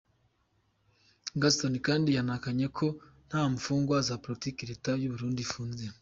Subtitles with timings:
[1.41, 2.85] Gaston kandi yanahakanye ko
[3.27, 5.85] nta mfungwa za politiki Leta y’u Burundi ifunze.